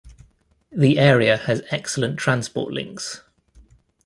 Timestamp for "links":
2.73-3.21